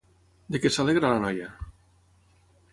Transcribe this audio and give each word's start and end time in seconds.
De 0.55 0.61
què 0.63 0.71
s'alegra 0.77 1.13
la 1.17 1.21
noia? 1.27 1.53